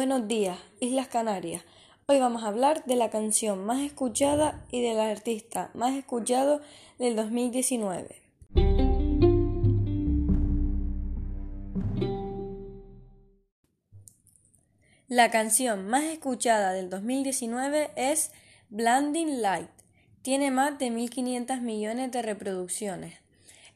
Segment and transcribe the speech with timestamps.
[0.00, 1.62] Buenos días, Islas Canarias.
[2.06, 6.62] Hoy vamos a hablar de la canción más escuchada y del artista más escuchado
[6.98, 8.22] del 2019.
[15.08, 18.32] La canción más escuchada del 2019 es
[18.70, 19.68] Blinding Light.
[20.22, 23.18] Tiene más de 1.500 millones de reproducciones.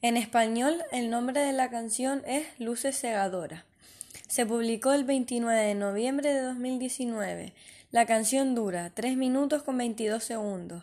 [0.01, 3.65] En español, el nombre de la canción es Luces Cegadoras.
[4.35, 7.55] Se publicó el 29 de noviembre de 2019.
[7.93, 10.83] La canción dura 3 minutos con 22 segundos.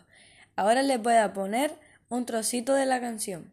[0.56, 1.78] Ahora les voy a poner
[2.08, 3.52] un trocito de la canción.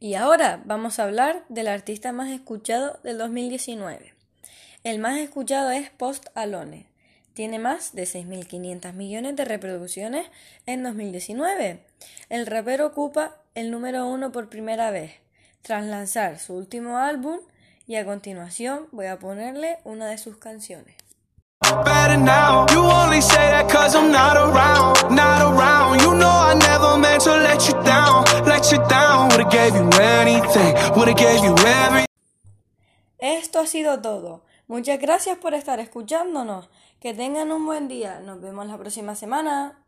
[0.00, 4.12] Y ahora vamos a hablar del artista más escuchado del 2019.
[4.84, 6.91] El más escuchado es Post Alone
[7.34, 10.26] tiene más de 6.500 millones de reproducciones
[10.66, 11.84] en 2019.
[12.28, 15.12] El rapero ocupa el número uno por primera vez,
[15.62, 17.38] tras lanzar su último álbum,
[17.86, 20.96] y a continuación voy a ponerle una de sus canciones.
[33.18, 34.42] Esto ha sido todo.
[34.72, 36.70] Muchas gracias por estar escuchándonos.
[36.98, 38.20] Que tengan un buen día.
[38.20, 39.84] Nos vemos la próxima semana.